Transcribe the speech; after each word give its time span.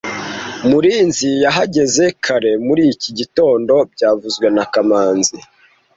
Murinzi 0.69 1.29
yahageze 1.43 2.03
kare 2.23 2.51
muri 2.65 2.83
iki 2.93 3.09
gitondo 3.19 3.73
byavuzwe 3.93 4.45
na 4.55 4.65
kamanzi 4.73 5.35